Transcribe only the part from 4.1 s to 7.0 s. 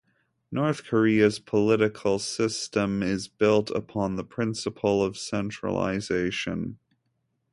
the principle of centralization.